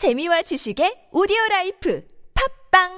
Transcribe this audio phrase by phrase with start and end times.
[0.00, 2.02] 재미와 지식의 오디오 라이프
[2.72, 2.88] 팝빵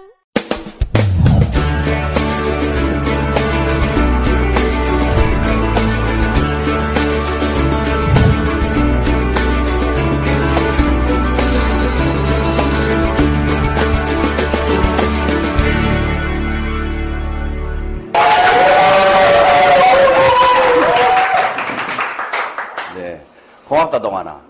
[22.95, 23.27] 네.
[23.66, 24.41] 고맙다, 동아나.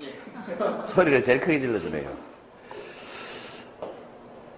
[0.84, 2.31] 소리를 제일 크게 질러주네요.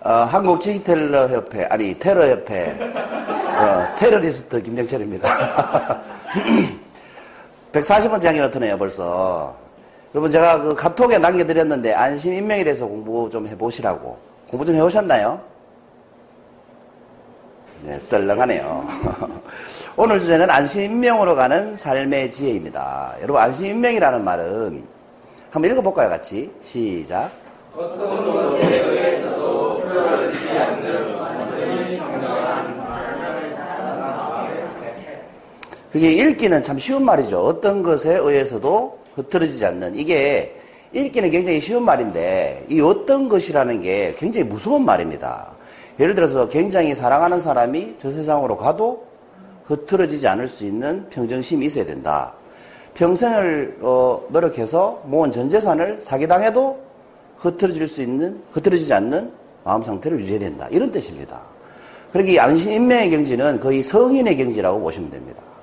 [0.04, 5.27] 어, 한국 디지털러 협회, 아니, 테러 협회, 어, 테러리스트 김정철입니다.
[7.72, 9.56] 140번째 향기 나타네요, 벌써.
[10.14, 14.18] 여러분, 제가 그 카톡에 남겨드렸는데, 안심 인명에 대해서 공부 좀 해보시라고.
[14.46, 15.40] 공부 좀 해오셨나요?
[17.84, 18.86] 네, 썰렁하네요.
[19.96, 23.14] 오늘 주제는 안심 인명으로 가는 삶의 지혜입니다.
[23.22, 24.84] 여러분, 안심 인명이라는 말은
[25.50, 26.52] 한번 읽어볼까요, 같이?
[26.60, 27.30] 시작.
[35.95, 37.47] 그게 읽기는 참 쉬운 말이죠.
[37.47, 39.95] 어떤 것에 의해서도 흐트러지지 않는.
[39.95, 40.56] 이게
[40.92, 45.53] 읽기는 굉장히 쉬운 말인데, 이 어떤 것이라는 게 굉장히 무서운 말입니다.
[46.01, 49.06] 예를 들어서 굉장히 사랑하는 사람이 저 세상으로 가도
[49.67, 52.34] 흐트러지지 않을 수 있는 평정심이 있어야 된다.
[52.95, 56.77] 평생을 어, 노력해서 모은 전 재산을 사기당해도
[57.39, 59.31] 흐트러질 수 있는 흐트러지지 않는
[59.62, 60.67] 마음 상태를 유지해야 된다.
[60.73, 61.41] 이런 뜻입니다.
[62.11, 65.53] 그러니까 이 안심 인명의 경지는 거의 성인의 경지라고 보시면 됩니다.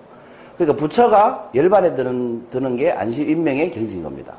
[0.61, 4.35] 그러니까 부처가 열반에 드는, 드는 게 안심 인명의 경지인 겁니다.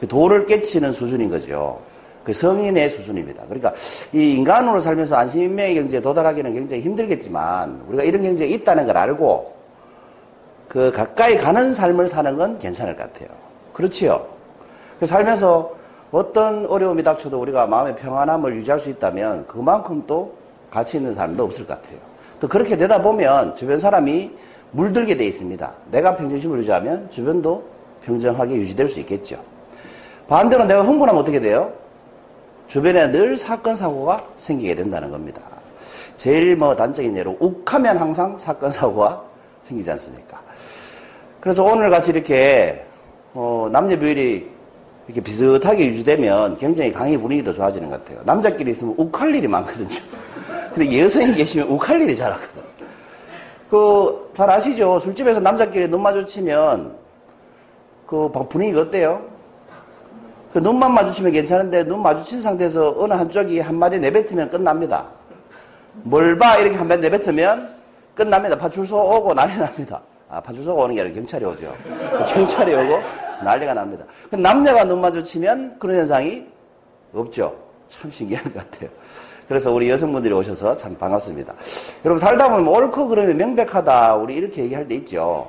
[0.00, 1.78] 그 도를 깨치는 수준인 거죠.
[2.24, 3.42] 그 성인의 수준입니다.
[3.44, 3.74] 그러니까
[4.14, 9.54] 이 인간으로 살면서 안심 인명의 경지에 도달하기는 굉장히 힘들겠지만 우리가 이런 경지가 있다는 걸 알고
[10.68, 13.28] 그 가까이 가는 삶을 사는 건 괜찮을 것 같아요.
[13.74, 14.24] 그렇지요.
[14.98, 15.74] 그 살면서
[16.12, 20.32] 어떤 어려움이 닥쳐도 우리가 마음의 평안함을 유지할 수 있다면 그만큼 또
[20.70, 21.98] 가치 있는 사람도 없을 것 같아요.
[22.40, 24.32] 또 그렇게 되다 보면 주변 사람이
[24.72, 25.70] 물들게 돼 있습니다.
[25.90, 27.64] 내가 평정심을 유지하면 주변도
[28.04, 29.42] 평정하게 유지될 수 있겠죠.
[30.28, 31.72] 반대로 내가 흥분하면 어떻게 돼요?
[32.66, 35.42] 주변에 늘 사건 사고가 생기게 된다는 겁니다.
[36.16, 39.22] 제일 뭐 단적인 예로 욱하면 항상 사건 사고가
[39.62, 40.40] 생기지 않습니까?
[41.40, 42.84] 그래서 오늘 같이 이렇게
[43.34, 44.50] 어, 남녀 비율이
[45.06, 48.22] 이렇게 비슷하게 유지되면 굉장히 강의 분위기도 좋아지는 것 같아요.
[48.24, 49.88] 남자끼리 있으면 욱할 일이 많거든요.
[50.72, 52.61] 근데 여성이 계시면 욱할 일이 잘하거든.
[53.72, 54.98] 그, 잘 아시죠?
[54.98, 56.94] 술집에서 남자끼리 눈 마주치면
[58.06, 59.24] 그 분위기가 어때요?
[60.52, 65.06] 그 눈만 마주치면 괜찮은데 눈 마주친 상태에서 어느 한쪽이 한마디 내뱉으면 끝납니다.
[66.02, 66.58] 뭘 봐?
[66.58, 67.74] 이렇게 한마디 내뱉으면
[68.14, 68.58] 끝납니다.
[68.58, 70.02] 파출소 오고 난리 납니다.
[70.28, 71.74] 아, 파출소가 오는 게 아니라 경찰이 오죠.
[72.28, 73.00] 경찰이 오고
[73.42, 74.04] 난리가 납니다.
[74.30, 76.46] 그 남녀가 눈 마주치면 그런 현상이
[77.14, 77.56] 없죠.
[77.88, 78.90] 참 신기한 것 같아요.
[79.52, 81.52] 그래서 우리 여성분들이 오셔서 참 반갑습니다.
[82.06, 84.14] 여러분 살다 보면 옳고 그름이 명백하다.
[84.14, 85.46] 우리 이렇게 얘기할 때 있죠.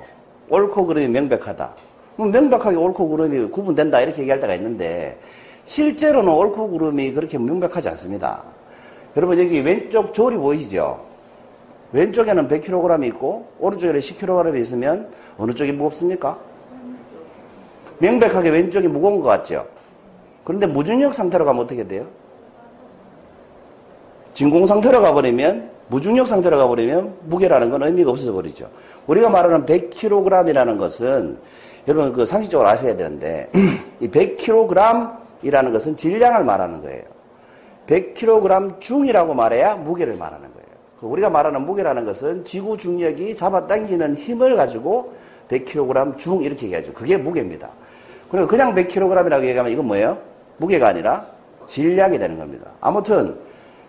[0.50, 1.74] 옳고 그름이 명백하다.
[2.18, 4.02] 명백하게 옳고 그름이 구분된다.
[4.02, 5.18] 이렇게 얘기할 때가 있는데
[5.64, 8.44] 실제로는 옳고 그름이 그렇게 명백하지 않습니다.
[9.16, 11.00] 여러분 여기 왼쪽 조리 보이시죠?
[11.94, 16.38] 왼쪽에는 100kg 있고 오른쪽에는 10kg 있으면 어느 쪽이 무겁습니까?
[18.00, 19.66] 명백하게 왼쪽이 무거운 것 같죠?
[20.44, 22.06] 그런데 무중력 상태로 가면 어떻게 돼요?
[24.34, 28.70] 진공 상태로 가버리면 무중력 상태로 가버리면 무게라는 건 의미가 없어져 버리죠.
[29.08, 31.38] 우리가 말하는 100kg이라는 것은
[31.88, 33.50] 여러분 그 상식적으로 아셔야 되는데
[34.00, 37.04] 이 100kg이라는 것은 질량을 말하는 거예요.
[37.88, 40.68] 100kg 중이라고 말해야 무게를 말하는 거예요.
[41.00, 45.14] 그 우리가 말하는 무게라는 것은 지구 중력이 잡아당기는 힘을 가지고
[45.50, 46.94] 100kg 중 이렇게 얘기하죠.
[46.94, 47.70] 그게 무게입니다.
[48.32, 50.18] 그리고 그냥 100kg이라고 얘기하면 이건 뭐예요?
[50.58, 51.26] 무게가 아니라
[51.66, 52.72] 질량이 되는 겁니다.
[52.80, 53.36] 아무튼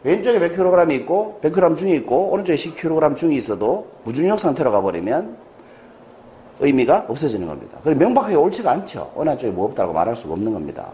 [0.04, 5.36] 왼쪽에 100kg 있고 100g 중이 있고 오른쪽에 10kg 중이 있어도 무중력 상태로 가버리면
[6.60, 7.78] 의미가 없어지는 겁니다.
[7.82, 9.10] 그리고 명백하게 옳지가 않죠.
[9.16, 10.88] 어느 한쪽이 무겁다고 말할 수가 없는 겁니다.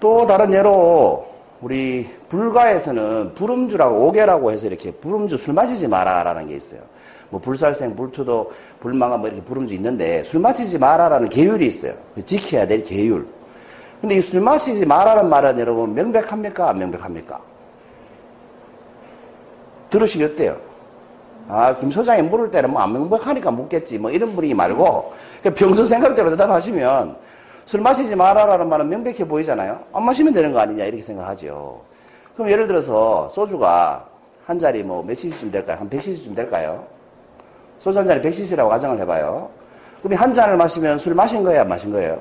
[0.00, 1.28] 또 다른 예로
[1.60, 6.80] 우리 불가에서는 불음주라고 오계라고 해서 이렇게 불음주 술 마시지 마라라는 게 있어요.
[7.28, 11.92] 뭐 불살생, 불투도, 불망아 뭐 이렇게 불음주 있는데 술 마시지 마라라는 계율이 있어요.
[12.24, 13.26] 지켜야 될 계율.
[14.00, 16.70] 근데 이 술 마시지 마라는 말은 여러분 명백합니까?
[16.70, 17.49] 안 명백합니까?
[19.90, 20.56] 들으시기 어때요?
[21.48, 23.98] 아, 김 소장이 물을 때는 뭐 안 명백하니까 묻겠지.
[23.98, 25.12] 뭐 이런 분위기 말고
[25.56, 27.16] 평소 생각대로 대답하시면
[27.66, 29.80] 술 마시지 마라라는 말은 명백해 보이잖아요.
[29.92, 31.80] 안 마시면 되는 거 아니냐 이렇게 생각하죠.
[32.34, 34.06] 그럼 예를 들어서 소주가
[34.46, 35.76] 한 잔이 뭐 몇 cc쯤 될까요?
[35.80, 36.84] 한 100cc쯤 될까요?
[37.78, 39.48] 소주 한 잔이 100cc라고 가정을 해봐요.
[40.02, 41.60] 그럼 한 잔을 마시면 술 마신 거예요?
[41.62, 42.20] 안 마신 거예요?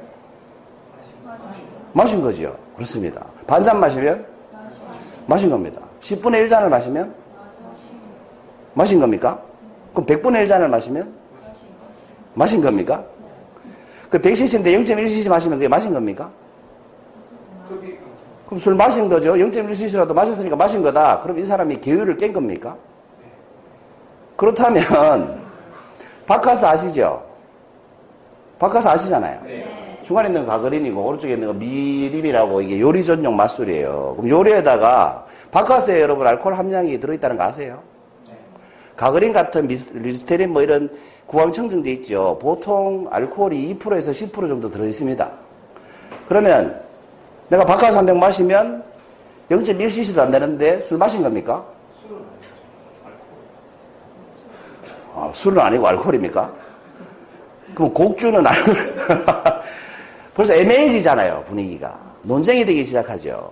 [1.94, 2.56] 마신 거죠.
[2.76, 3.26] 그렇습니다.
[3.48, 4.26] 반 잔 마시면
[5.26, 5.82] 마신 겁니다.
[6.02, 7.14] 10분의 1잔을 마시면
[8.74, 9.40] 마신 겁니까?
[9.92, 11.12] 그럼 100분의 1잔을 마시면
[12.34, 13.04] 마신 겁니까?
[14.10, 16.30] 그 100cc인데 0.1cc 마시면 그게 마신 겁니까?
[18.46, 19.34] 그럼 술 마신 거죠.
[19.34, 21.20] 0.1cc라도 마셨으니까 마신 거다.
[21.20, 22.76] 그럼 이 사람이 계율을 깬 겁니까?
[24.36, 25.40] 그렇다면
[26.26, 27.24] 바카스 아시죠?
[28.58, 29.40] 바카스 아시잖아요.
[30.04, 34.16] 중간에 있는 거 가그린이고 오른쪽에 있는 거 미림이라고 이게 요리 전용 맛술이에요.
[34.18, 37.84] 그럼 요리에다가 바카스에 여러분 알코올 함량이 들어있다는 거 아세요?
[39.00, 40.90] 가그린 같은 리스테린 뭐 이런
[41.26, 42.38] 구황청정제 있죠.
[42.42, 45.32] 보통 알코올이 2%에서 10% 정도 들어있습니다.
[46.28, 46.82] 그러면
[47.48, 47.64] 내가
[47.96, 48.84] 한병 마시면
[49.50, 51.64] 0.1cc도 안 되는데 술 마신 겁니까?
[55.16, 56.54] 아, 술은 아니고 알코올입니까?
[57.76, 58.78] 그럼 곡주는 알코올.
[60.36, 61.98] 벌써 애매해지잖아요, 분위기가.
[62.24, 63.50] 논쟁이 되기 시작하죠.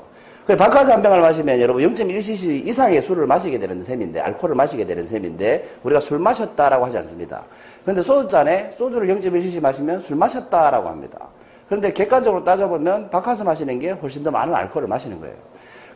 [0.48, 5.06] 그 바카스 한 병을 마시면 여러분 0.1cc 이상의 술을 마시게 되는 셈인데, 알코올을 마시게 되는
[5.06, 7.44] 셈인데, 우리가 술 마셨다라고 하지 않습니다.
[7.84, 11.20] 그런데 소주잔에 소주를 0.1cc 마시면 술 마셨다라고 합니다.
[11.68, 15.36] 그런데 객관적으로 따져보면 바카스 마시는 게 훨씬 더 많은 알코올을 마시는 거예요.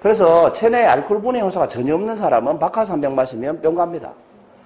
[0.02, 4.12] 그래서 체내에 알코올 분해 효소가 전혀 없는 사람은 바카스 한 병 마시면 병 갑니다.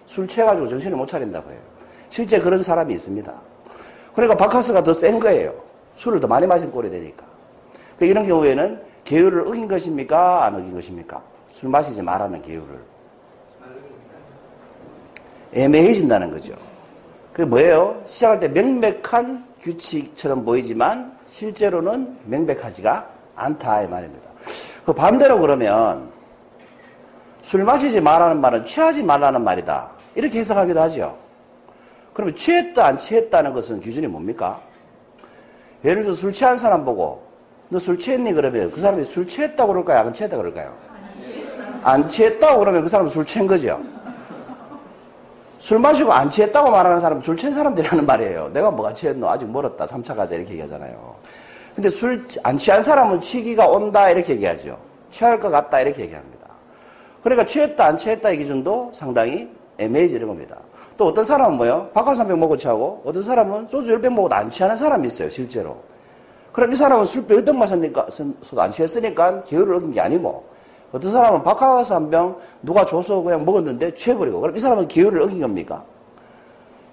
[0.07, 1.59] 술 취해가지고 정신을 못 차린다고 해요.
[2.09, 3.31] 실제 그런 사람이 있습니다.
[4.15, 5.53] 그러니까 바카스가 더 센 거예요.
[5.97, 7.23] 술을 더 많이 마신 꼴이 되니까.
[7.99, 10.45] 그 이런 경우에는 계율을 어긴 것입니까?
[10.45, 11.21] 안 어긴 것입니까?
[11.49, 12.95] 술 마시지 말라는 계율을.
[15.53, 16.53] 애매해진다는 거죠.
[17.31, 18.03] 그게 뭐예요?
[18.07, 24.29] 시작할 때 명백한 규칙처럼 보이지만 실제로는 명백하지가 않다 이 말입니다.
[24.85, 26.11] 그 반대로 그러면
[27.41, 29.91] 술 마시지 말라는 말은 취하지 말라는 말이다.
[30.15, 31.17] 이렇게 해석하기도 하죠.
[32.13, 34.59] 그러면 취했다 안 취했다는 것은 기준이 뭡니까?
[35.83, 37.24] 예를 들어서 술 취한 사람 보고
[37.69, 39.99] 너 술 취했니 그러면 그 사람이 술 취했다고 그럴까요?
[39.99, 40.73] 안 취했다고 그럴까요?
[41.83, 43.81] 안 취했다고 그러면 그 사람은 술 취한 거죠.
[45.59, 48.49] 술 마시고 안 취했다고 말하는 사람은 술 취한 사람들이라는 말이에요.
[48.53, 49.27] 내가 뭐가 취했노?
[49.29, 49.85] 아직 멀었다.
[49.85, 50.35] 3차 가자.
[50.35, 51.15] 이렇게 얘기하잖아요.
[51.73, 54.09] 근데 술 안 취한 사람은 취기가 온다.
[54.09, 54.77] 이렇게 얘기하죠.
[55.09, 55.79] 취할 것 같다.
[55.81, 56.35] 이렇게 얘기합니다.
[57.23, 60.57] 그러니까 취했다, 안 취했다의 기준도 상당히 애매해지는 겁니다.
[60.97, 61.89] 또 어떤 사람은 뭐요?
[61.93, 65.29] 바카스 한병 먹고 취하고 어떤 사람은 소주 10병 먹어도 안 취하는 사람이 있어요.
[65.29, 65.77] 실제로.
[66.55, 68.07] 그럼 이 사람은 술 10병 마셨으니까,
[68.57, 70.45] 안 취했으니까 계율을 얻은 게 아니고
[70.93, 75.83] 어떤 사람은 바카스 한병 누가 줘서 그냥 먹었는데 취해버리고 그럼 이 사람은 계율을 어긴 겁니까?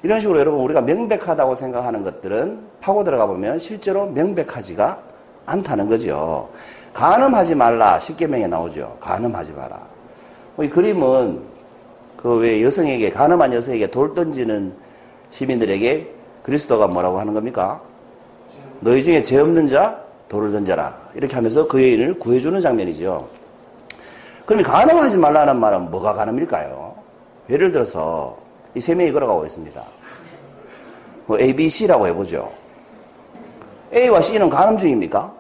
[0.03, 4.99] 이런 식으로 여러분 우리가 명백하다고 생각하는 것들은 파고 들어가 보면 실제로 명백하지가
[5.47, 6.49] 않다는 거죠.
[6.93, 8.01] 간음하지 말라.
[8.01, 8.97] 십계명에 나오죠.
[8.99, 9.81] 간음하지 마라.
[10.61, 11.41] 이 그림은
[12.17, 14.75] 그 왜 여성에게 간음한 여성에게 돌 던지는
[15.31, 16.13] 시민들에게
[16.43, 17.81] 그리스도가 뭐라고 하는 겁니까?
[18.83, 21.11] 너희 중에 죄 없는 자 돌을 던져라.
[21.15, 23.29] 이렇게 하면서 그 여인을 구해주는 장면이죠.
[24.45, 26.95] 그럼 간음하지 말라는 말은 뭐가 간음일까요?
[27.49, 28.37] 예를 들어서
[28.75, 29.83] 이 세 명이 걸어가고 있습니다.
[31.27, 32.51] 뭐 A, B, C라고 해보죠.
[33.95, 35.33] A와 C는 간음 중입니까?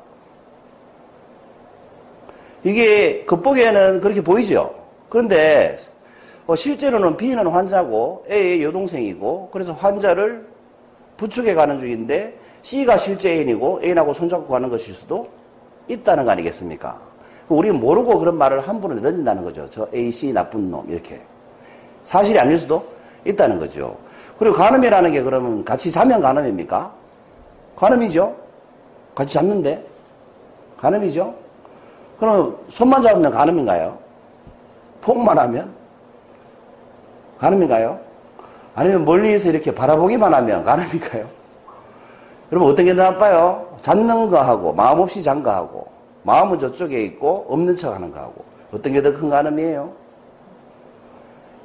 [2.62, 4.73] 이게 겉보기에는 그렇게 보이죠.
[5.09, 5.77] 그런데
[6.47, 10.47] 어, 실제로는 B는 환자고 A의 여동생이고 그래서 환자를
[11.17, 15.29] 부축해 가는 중인데 C가 실제 애인이고 애인하고 손잡고 가는 것일 수도
[15.88, 16.99] 있다는 거 아니겠습니까?
[17.49, 19.69] 우리는 모르고 그런 말을 함부로 내던진다는 거죠.
[19.69, 21.20] 저 A, C 나쁜 놈 이렇게.
[22.05, 22.84] 사실이 아닐 수도
[23.25, 23.96] 있다는 거죠.
[24.39, 26.93] 그리고 간음이라는 게 그러면 같이 자면 간음입니까?
[27.77, 28.34] 간음이죠.
[29.15, 29.84] 같이 잤는데
[30.79, 31.34] 간음이죠.
[32.19, 33.98] 그럼 손만 잡으면 간음인가요?
[35.01, 35.72] 폼만 하면
[37.39, 38.01] 간음인가요?
[38.75, 41.42] 아니면 멀리서 이렇게 바라보기만 하면 간음인가요?
[42.53, 43.67] 여러분 어떤 게 더 나빠요?
[43.81, 45.87] 잡는 거하고 마음 없이 잔 거하고
[46.23, 49.91] 마음은 저쪽에 있고 없는 척 하는 거하고 어떤 게 더큰 간음이에요?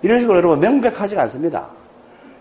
[0.02, 1.68] 이런 식으로 여러분 명백하지가 않습니다.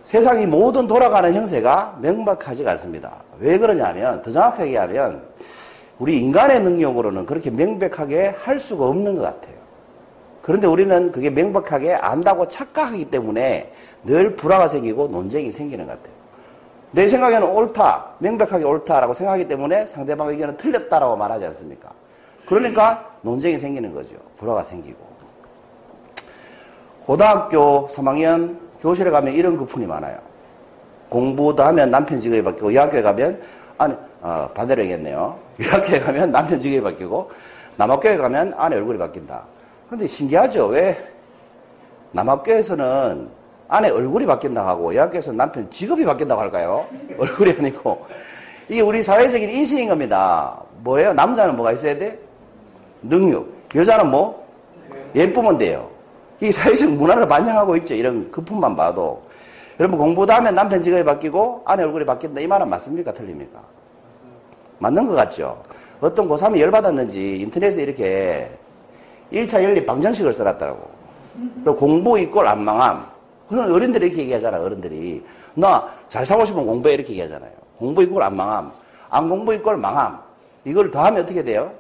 [0.05, 3.25] 세상이 모든 돌아가는 형세가 명백하지가 않습니다.
[3.41, 5.23] 왜 그러냐면 더 정확하게 얘기하면
[5.99, 9.57] 우리 인간의 능력으로는 그렇게 명백하게 할 수가 없는 것 같아요.
[10.43, 13.73] 그런데 우리는 그게 명백하게 안다고 착각하기 때문에
[14.05, 16.16] 늘 불화가 생기고 논쟁이 생기는 것 같아요.
[16.97, 21.91] 내 생각에는 옳다, 명백하게 옳다라고 생각하기 때문에 상대방 의견은 틀렸다라고 말하지 않습니까?
[22.47, 24.17] 그러니까 논쟁이 생기는 거죠.
[24.39, 24.97] 불화가 생기고.
[27.05, 30.17] 고등학교 3학년 교실에 가면 이런 거품이 많아요.
[31.11, 33.43] 공부도 하면 남편 직업이 바뀌고, 여학교에 가면,
[33.77, 35.39] 아니, 어, 반대로 얘기했네요.
[35.71, 37.31] 여학교에 가면 남편 직업이 바뀌고,
[37.77, 39.43] 남학교에 가면 아내 얼굴이 바뀐다.
[39.91, 40.69] 근데 신기하죠?
[40.69, 40.97] 왜
[42.13, 43.29] 남학교에서는
[43.69, 46.87] 아내 얼굴이 바뀐다 하고, 여학교에서는 남편 직업이 바뀐다고 할까요?
[47.19, 48.07] 얼굴이 아니고.
[48.69, 50.61] 이게 우리 사회적인 인식인 겁니다.
[50.83, 51.13] 뭐예요?
[51.13, 52.19] 남자는 뭐가 있어야 돼?
[53.03, 53.47] 능력.
[53.75, 54.47] 여자는 뭐?
[55.15, 55.89] 예쁘면 돼요.
[56.41, 57.95] 이 사회적 문화를 반영하고 있죠.
[57.95, 59.23] 이런 거품만 봐도.
[59.79, 62.41] 여러분 공부도 하면 남편 직업이 바뀌고 아내 얼굴이 바뀐다.
[62.41, 63.13] 이 말은 맞습니까?
[63.13, 63.61] 틀립니까?
[64.79, 65.63] 맞는 것 같죠?
[66.01, 68.49] 어떤 고3이 열받았는지 인터넷에 이렇게
[69.33, 70.91] 1차 연립 방정식을 써놨더라고.
[71.65, 73.16] 그리고 공부 이꼴 안망함.
[73.49, 75.25] 그런 어른들이 이렇게 얘기하잖아, 어른들이.
[75.55, 77.51] 나 잘 사고 싶으면 공부해 이렇게 얘기하잖아요.
[77.79, 78.71] 공부 이꼴 안망함.
[79.11, 80.19] 안 공부 이꼴 망함.
[80.65, 81.71] 이걸 더하면 어떻게 돼요?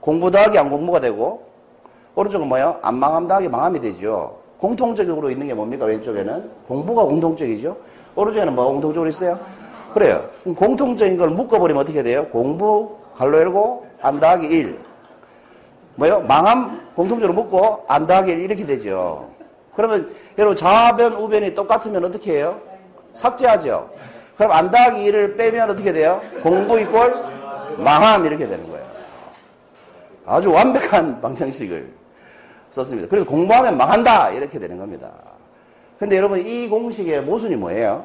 [0.00, 1.42] 공부 더하기 안 공부가 되고,
[2.14, 2.78] 오른쪽은 뭐예요?
[2.82, 4.38] 안 망함 더하기 망함이 되죠.
[4.58, 5.84] 공통적으로 있는 게 뭡니까?
[5.84, 6.50] 왼쪽에는?
[6.66, 7.76] 공부가 공통적이죠.
[8.16, 9.38] 오른쪽에는 뭐가 공통적으로 있어요?
[9.94, 10.24] 그래요.
[10.56, 12.26] 공통적인 걸 묶어버리면 어떻게 돼요?
[12.28, 14.78] 공부, 갈로 열고, 안 더하기 1.
[15.94, 16.20] 뭐요?
[16.20, 19.28] 망함 공통적으로 묶고, 안 더하기 1 이렇게 되죠.
[19.78, 22.60] 그러면 여러분 좌변, 우변이 똑같으면 어떻게 해요?
[23.14, 23.88] 삭제하죠.
[24.36, 26.20] 그럼 안 더하기 1을 빼면 어떻게 돼요?
[26.42, 27.14] 공부 이꼴
[27.76, 28.84] 망함 이렇게 되는 거예요.
[30.26, 31.92] 아주 완벽한 방정식을
[32.72, 33.08] 썼습니다.
[33.08, 35.12] 그래서 공부하면 망한다 이렇게 되는 겁니다.
[35.96, 38.04] 근데 여러분 이 공식의 모순이 뭐예요?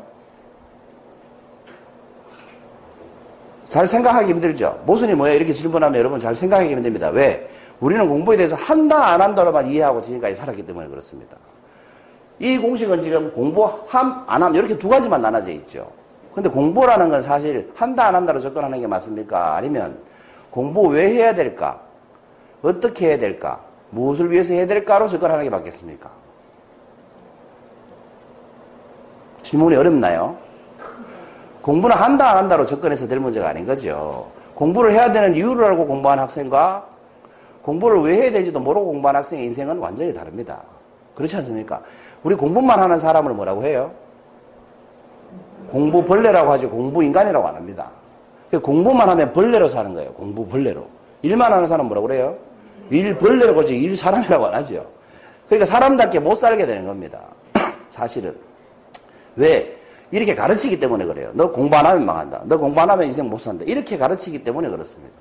[3.63, 4.83] 잘 생각하기 힘들죠.
[4.85, 5.37] 모순이 뭐예요?
[5.37, 7.09] 이렇게 질문하면 여러분 잘 생각하기 힘듭니다.
[7.09, 7.49] 왜?
[7.79, 11.35] 우리는 공부에 대해서 한다 안 한다로만 이해하고 지금까지 살았기 때문에 그렇습니다.
[12.39, 15.89] 이 공식은 지금 공부함 안함 이렇게 두 가지만 나눠져 있죠.
[16.33, 19.55] 근데 공부라는 건 사실 한다 안 한다로 접근하는 게 맞습니까?
[19.55, 19.97] 아니면
[20.49, 21.79] 공부 왜 해야 될까?
[22.61, 23.61] 어떻게 해야 될까?
[23.91, 26.09] 무엇을 위해서 해야 될까로 접근하는 게 맞겠습니까?
[29.43, 30.35] 질문이 어렵나요?
[31.61, 34.31] 공부는 한다 안 한다로 접근해서 될 문제가 아닌 거죠.
[34.55, 36.87] 공부를 해야 되는 이유를 알고 공부한 학생과
[37.61, 40.61] 공부를 왜 해야 되는지도 모르고 공부한 학생의 인생은 완전히 다릅니다.
[41.15, 41.81] 그렇지 않습니까?
[42.23, 43.91] 우리 공부만 하는 사람을 뭐라고 해요?
[45.69, 46.69] 공부 벌레라고 하죠.
[46.69, 47.89] 공부 인간이라고 안 합니다.
[48.61, 50.13] 공부만 하면 벌레로 사는 거예요.
[50.13, 50.87] 공부 벌레로.
[51.21, 52.37] 일만 하는 사람 뭐라고 그래요?
[52.89, 54.85] 일 벌레라고 하지 일 사람이라고 안 하죠.
[55.47, 57.19] 그러니까 사람답게 못 살게 되는 겁니다.
[57.89, 58.35] 사실은.
[59.35, 59.75] 왜?
[60.11, 61.31] 이렇게 가르치기 때문에 그래요.
[61.33, 62.43] 너 공부 안 하면 망한다.
[62.45, 63.65] 너 공부 안 하면 인생 못 산다.
[63.67, 65.13] 이렇게 가르치기 때문에 그렇습니다.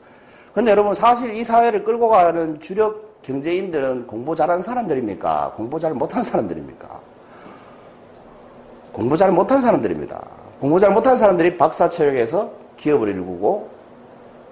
[0.52, 5.52] 근데 여러분 사실 이 사회를 끌고 가는 주력 경제인들은 공부 잘하는 사람들입니까?
[5.56, 7.00] 공부 잘 못한 사람들입니까?
[8.92, 10.20] 공부 잘 못한 사람들입니다.
[10.60, 13.68] 공부 잘 못한 사람들이 박사 체력에서 기업을 일구고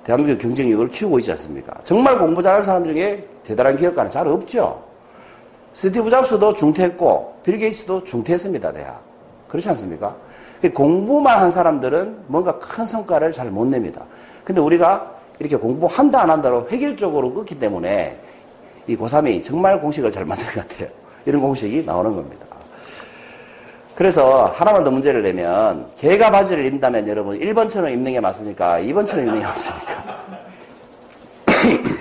[0.04, 1.74] 대한민국 경쟁력을 키우고 있지 않습니까?
[1.84, 4.82] 정말 공부 잘하는 사람 중에 대단한 기업가는 잘 없죠.
[5.74, 8.72] 스티브 잡스도 중퇴했고 빌 게이츠도 중퇴했습니다.
[8.72, 9.00] 대학.
[9.48, 10.16] 그렇지 않습니까?
[10.74, 14.04] 공부만 한 사람들은 뭔가 큰 성과를 잘 못 냅니다.
[14.44, 18.16] 근데 우리가 이렇게 공부한다 안 한다로 획일적으로 끊기 때문에
[18.86, 20.88] 이 고3이 정말 공식을 잘 만든 것 같아요.
[21.26, 22.46] 이런 공식이 나오는 겁니다.
[23.94, 28.80] 그래서 하나만 더 문제를 내면 개가 바지를 입는다면 여러분 1번처럼 입는 게 맞습니까?
[28.80, 30.04] 2번처럼 입는 게 맞습니까?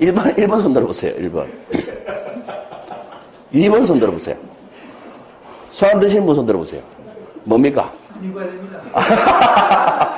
[0.00, 1.14] 1번, 1번 손 들어보세요.
[1.16, 1.46] 1번.
[3.52, 4.36] 2번 손 들어보세요.
[5.70, 6.80] 소안 드시는 분 손 들어보세요.
[7.44, 7.92] 뭡니까?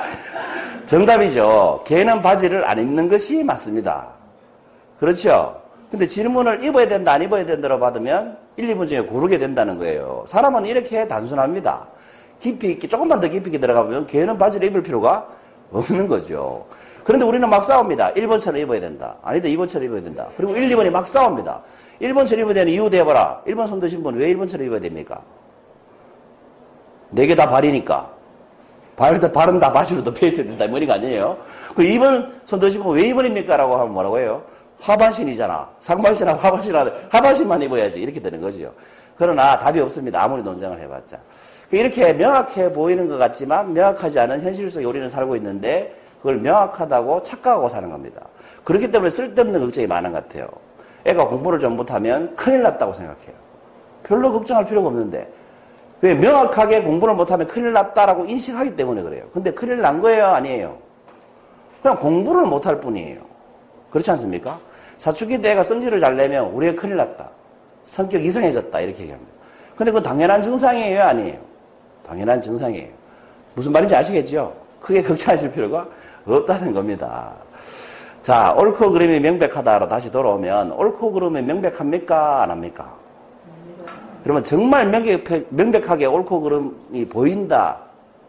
[0.85, 1.83] 정답이죠.
[1.85, 4.07] 개는 바지를 안 입는 것이 맞습니다.
[4.99, 5.61] 그렇죠?
[5.89, 10.23] 근데 질문을 입어야 된다, 안 입어야 된다로 받으면 1, 2분 중에 고르게 된다는 거예요.
[10.27, 11.87] 사람은 이렇게 단순합니다.
[12.39, 15.27] 깊이 있게, 조금만 더 깊이 있게 들어가보면 개는 바지를 입을 필요가
[15.71, 16.65] 없는 거죠.
[17.03, 18.13] 그런데 우리는 막 싸웁니다.
[18.13, 19.15] 1번처럼 입어야 된다.
[19.23, 20.27] 아니다, 2번처럼 입어야 된다.
[20.37, 21.61] 그리고 1, 2번이 막 싸웁니다.
[22.01, 23.41] 1번처럼 입어야 되는 이유 대봐라.
[23.47, 25.21] 1번 손 드신 분 왜 1번처럼 입어야 됩니까?
[27.09, 28.11] 네 개 다 발이니까.
[28.95, 30.67] 발, 발은 다 바지로 덮여 있어야 된다.
[30.67, 31.37] 머리가 아니에요.
[31.75, 33.57] 그 2번 손 드신 분 왜 2번입니까?
[33.57, 34.43] 라고 하면 뭐라고 해요?
[34.81, 35.69] 하반신이잖아.
[35.79, 38.01] 상반신하고 하반신하고 하반신만 입어야지.
[38.01, 38.73] 이렇게 되는 거죠.
[39.17, 40.23] 그러나 답이 없습니다.
[40.23, 41.17] 아무리 논쟁을 해봤자.
[41.71, 47.69] 이렇게 명확해 보이는 것 같지만 명확하지 않은 현실 속에 우리는 살고 있는데 그걸 명확하다고 착각하고
[47.69, 48.21] 사는 겁니다.
[48.63, 50.47] 그렇기 때문에 쓸데없는 걱정이 많은 것 같아요.
[51.05, 53.33] 애가 공부를 좀 못하면 큰일 났다고 생각해요.
[54.03, 55.31] 별로 걱정할 필요가 없는데
[56.01, 59.25] 왜 명확하게 공부를 못하면 큰일 났다라고 인식하기 때문에 그래요.
[59.33, 60.27] 근데 큰일 난 거예요?
[60.27, 60.77] 아니에요?
[61.81, 63.21] 그냥 공부를 못할 뿐이에요.
[63.91, 64.59] 그렇지 않습니까?
[64.99, 67.29] 사춘기 때 애가 성질을 잘 내면 우리가 큰일 났다.
[67.85, 68.79] 성격 이상해졌다.
[68.81, 69.31] 이렇게 얘기합니다.
[69.75, 71.01] 근데 그건 당연한 증상이에요?
[71.01, 71.39] 아니에요?
[72.05, 72.89] 당연한 증상이에요.
[73.55, 74.53] 무슨 말인지 아시겠죠?
[74.81, 75.87] 크게 걱정하실 필요가
[76.27, 77.31] 없다는 겁니다.
[78.21, 82.43] 자, 옳고 그름이 명백하다로 다시 돌아오면 옳고 그름이 명백합니까?
[82.43, 82.93] 안 합니까?
[84.23, 87.79] 그러면 정말 명백, 하게 옳고 그름이 보인다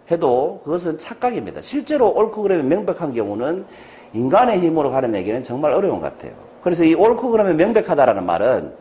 [0.08, 1.62] 해도 그것은 착각입니다.
[1.62, 3.66] 실제로 옳고 그름이 명백한 경우는
[4.12, 6.50] 인간의 힘으로 가려내기는 정말 어려운 것 같아요.
[6.62, 8.75] 그래서 이 옳고 그름이 명백하다라는 말은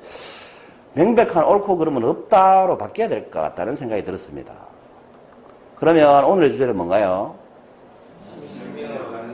[0.93, 4.53] 명백한 옳고 그름은 없다로 바뀌어야 될 것 같다는 생각이 들었습니다.
[5.75, 7.35] 그러면 오늘의 주제는 뭔가요?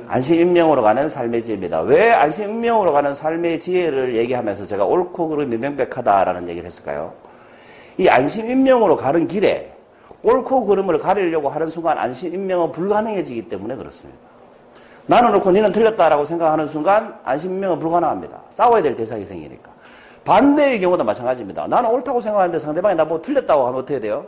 [0.07, 1.81] 안심인명으로 가는 삶의 지혜입니다.
[1.81, 7.13] 왜 안심인명으로 가는 삶의 지혜를 얘기하면서 제가 옳고 그름이 명백하다라는 얘기를 했을까요?
[7.97, 9.73] 이 안심인명으로 가는 길에
[10.21, 14.19] 옳고 그름을 가리려고 하는 순간 안심인명은 불가능해지기 때문에 그렇습니다.
[15.07, 18.41] 나는 옳고 니는 틀렸다라고 생각하는 순간 안심인명은 불가능합니다.
[18.49, 19.71] 싸워야 될 대상이 생기니까.
[20.23, 21.67] 반대의 경우도 마찬가지입니다.
[21.67, 24.25] 나는 옳다고 생각하는데 상대방이 나보고 틀렸다고 하면 어떻게 돼요?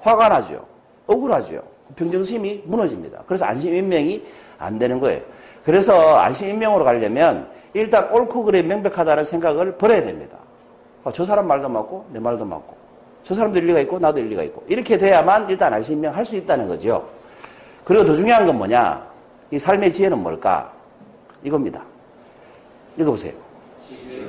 [0.00, 0.66] 화가 나죠.
[1.06, 1.62] 억울하죠.
[1.94, 3.22] 평정심이 무너집니다.
[3.26, 4.22] 그래서 안심인명이
[4.58, 5.20] 안 되는 거예요.
[5.64, 10.38] 그래서 안심인명으로 가려면 일단 옳고 그래 명백하다는 생각을 버려야 됩니다.
[11.04, 12.74] 아, 저 사람 말도 맞고 내 말도 맞고
[13.22, 17.08] 저 사람도 일리가 있고 나도 일리가 있고 이렇게 돼야만 일단 안심인명 할 수 있다는 거죠.
[17.84, 19.09] 그리고 더 중요한 건 뭐냐?
[19.50, 20.72] 이 삶의 지혜는 뭘까?
[21.42, 21.82] 이겁니다.
[22.96, 23.32] 읽어보세요.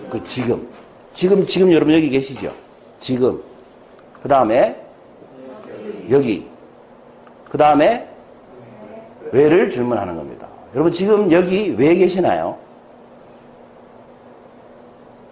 [0.09, 0.67] 그 지금.
[1.13, 2.51] 지금, 지금 여러분 여기 계시죠?
[2.99, 3.41] 지금.
[4.21, 4.81] 그 다음에
[6.09, 6.47] 여기.
[7.49, 8.07] 그 다음에
[9.31, 10.47] 왜를 질문하는 겁니다.
[10.73, 12.57] 여러분 지금 여기 왜 계시나요?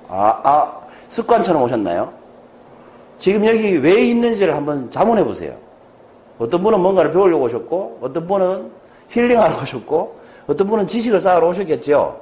[0.09, 2.13] 아, 아, 습관처럼 오셨나요?
[3.17, 5.55] 지금 여기 왜 있는지를 한번 자문해 보세요.
[6.39, 8.71] 어떤 분은 뭔가를 배우려고 오셨고, 어떤 분은
[9.09, 12.21] 힐링하러 오셨고, 어떤 분은 지식을 쌓으러 오셨겠죠.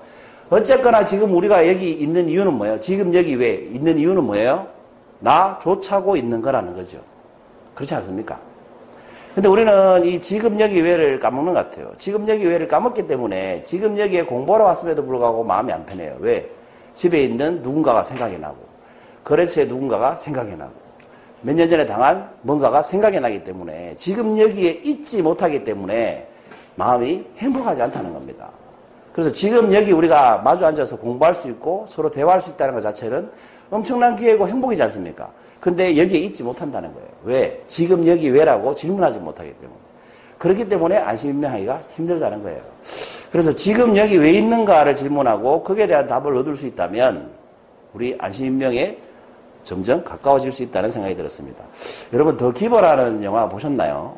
[0.50, 2.80] 어쨌거나 지금 우리가 여기 있는 이유는 뭐예요?
[2.80, 4.68] 지금 여기 왜 있는 이유는 뭐예요?
[5.20, 7.00] 나 조차고 있는 거라는 거죠.
[7.76, 8.40] 그렇지 않습니까?
[9.36, 11.92] 근데 우리는 이 지금 여기 왜를 까먹는 것 같아요.
[11.98, 16.16] 지금 여기 왜를 까먹기 때문에 지금 여기에 공부하러 왔음에도 불구하고 마음이 안 편해요.
[16.20, 16.50] 왜?
[16.94, 18.58] 집에 있는 누군가가 생각이 나고,
[19.24, 20.72] 거래처에 누군가가 생각이 나고,
[21.42, 26.28] 몇 년 전에 당한 뭔가가 생각이 나기 때문에 지금 여기에 있지 못하기 때문에
[26.78, 28.50] 마음이 행복하지 않다는 겁니다.
[29.12, 33.30] 그래서 지금 여기 우리가 마주 앉아서 공부할 수 있고 서로 대화할 수 있다는 것 자체는
[33.70, 35.30] 엄청난 기회고 행복이지 않습니까?
[35.60, 37.08] 근데 여기에 있지 못한다는 거예요.
[37.24, 37.64] 왜?
[37.68, 39.80] 지금 여기 왜라고 질문하지 못하기 때문에.
[40.38, 42.62] 그렇기 때문에 안심인명하기가 힘들다는 거예요.
[43.32, 47.32] 그래서 지금 여기 왜 있는가를 질문하고 거기에 대한 답을 얻을 수 있다면
[47.94, 48.98] 우리 안심인명에
[49.64, 51.64] 점점 가까워질 수 있다는 생각이 들었습니다.
[52.14, 54.16] 여러분 더 기버라는 영화 보셨나요?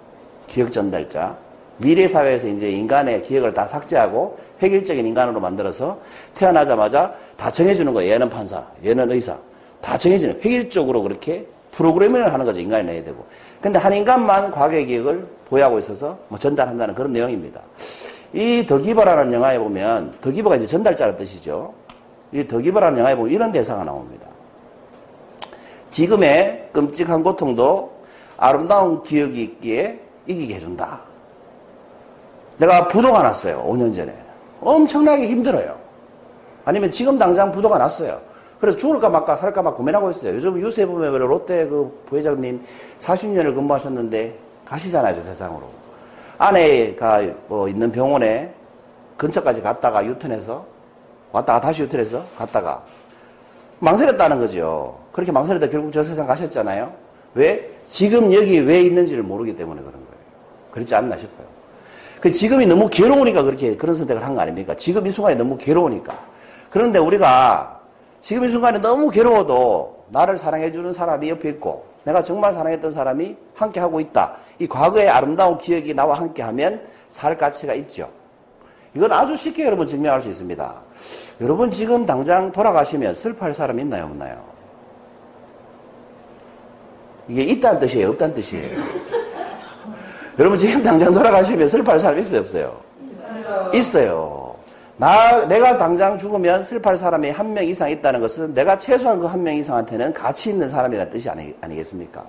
[0.48, 1.38] 기억 전달자.
[1.80, 6.00] 미래 사회에서 이제 인간의 기억을 다 삭제하고 획일적인 인간으로 만들어서
[6.36, 8.14] 태어나자마자 다 정해주는 거예요.
[8.14, 9.38] 얘는 판사, 얘는 의사.
[9.82, 12.60] 다 정해지는 획일적으로 그렇게 프로그래밍을 하는 거죠.
[12.60, 13.26] 인간이 내야 되고.
[13.62, 17.62] 근데 한 인간만 과거의 기억을 보유하고 있어서 뭐 전달한다는 그런 내용입니다.
[18.34, 21.74] 이 더기버라는 영화에 보면 더기버가 이제 전달자라는 뜻이죠.
[22.34, 24.28] 이 더기버라는 영화에 보면 이런 대사가 나옵니다.
[25.90, 27.92] 지금의 끔찍한 고통도
[28.38, 31.09] 아름다운 기억이 있기에 이기게 해준다.
[32.60, 33.66] 내가 부도가 났어요.
[33.68, 34.14] 5년 전에.
[34.62, 35.76] 엄청나게 힘들어요.
[36.66, 38.20] 아니면 지금 당장 부도가 났어요.
[38.60, 40.36] 그래서 죽을까 말까 살까 막 고민하고 있어요.
[40.36, 42.62] 요즘 유세 보면 롯데 그 부회장님
[43.00, 45.64] 40년을 근무하셨는데 가시잖아요, 저 세상으로.
[46.38, 48.54] 아내가 뭐 있는 병원에
[49.18, 50.66] 근처까지 갔다가 유턴해서
[51.32, 52.84] 왔다가 다시 유턴해서 갔다가
[53.80, 55.00] 망설였다는 거죠.
[55.14, 56.92] 그렇게 망설였다 결국 저 세상 가셨잖아요.
[57.36, 57.70] 왜?
[57.88, 60.20] 지금 여기 왜 있는지를 모르기 때문에 그런 거예요.
[60.72, 61.49] 그렇지 않나 싶어요.
[62.20, 64.76] 그 지금이 너무 괴로우니까 그렇게 그런 선택을 한 거 아닙니까?
[64.76, 66.14] 지금 이 순간이 너무 괴로우니까.
[66.70, 67.80] 그런데 우리가
[68.22, 73.80] 지금 이 순간에 너무 괴로워도 나를 사랑해주는 사람이 옆에 있고 내가 정말 사랑했던 사람이 함께
[73.80, 74.34] 하고 있다.
[74.60, 78.10] 이 과거의 아름다운 기억이 나와 함께 하면 살 가치가 있죠.
[78.94, 80.74] 이건 아주 쉽게 여러분 증명할 수 있습니다.
[81.42, 84.06] 여러분 지금 당장 돌아가시면 슬퍼할 사람 있나요?
[84.06, 84.44] 없나요?
[87.28, 88.10] 이게 있다는 뜻이에요?
[88.10, 88.78] 없다는 뜻이에요?
[90.40, 92.40] 여러분 지금 당장 돌아가시면 슬퍼할 사람 있어요?
[92.40, 92.78] 없어요?
[93.74, 94.56] 있어요.
[94.98, 99.44] 나, 내가 당장 죽으면 슬퍼할 사람이 한 명 이상 있다는 것은 내가 최소한 그 한
[99.44, 102.26] 명 이상한테는 가치 있는 사람이라는 뜻이 아니, 아니겠습니까?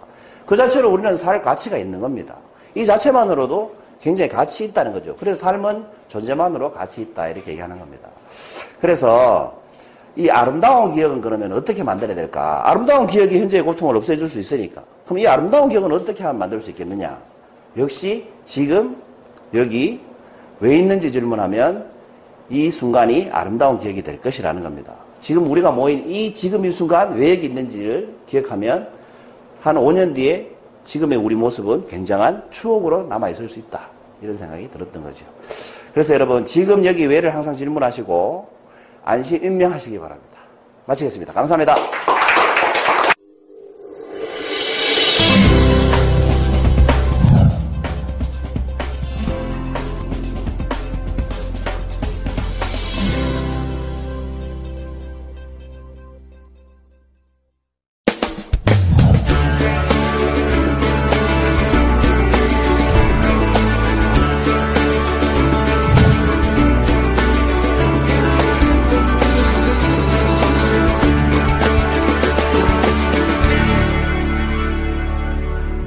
[0.46, 2.34] 그 자체로 우리는 살 가치가 있는 겁니다.
[2.74, 5.14] 이 자체만으로도 굉장히 가치 있다는 거죠.
[5.16, 8.08] 그래서 삶은 존재만으로 가치 있다 이렇게 얘기하는 겁니다.
[8.80, 9.54] 그래서
[10.16, 12.68] 이 아름다운 기억은 그러면 어떻게 만들어야 될까?
[12.68, 14.82] 아름다운 기억이 현재의 고통을 없애줄 수 있으니까.
[15.04, 17.16] 그럼 이 아름다운 기억은 어떻게 하면 만들 수 있겠느냐?
[17.76, 18.96] 역시 지금
[19.54, 20.00] 여기
[20.60, 21.90] 왜 있는지 질문하면
[22.48, 24.96] 이 순간이 아름다운 기억이 될 것이라는 겁니다.
[25.20, 28.88] 지금 우리가 모인 이 지금 이 순간 왜 여기 있는지를 기억하면
[29.60, 30.50] 한 5년 뒤에
[30.84, 33.88] 지금의 우리 모습은 굉장한 추억으로 남아있을 수 있다.
[34.22, 35.24] 이런 생각이 들었던 거죠.
[35.92, 38.48] 그래서 여러분, 지금 여기 왜를 항상 질문하시고
[39.04, 40.38] 안심 임명하시기 바랍니다.
[40.86, 41.32] 마치겠습니다.
[41.32, 42.19] 감사합니다.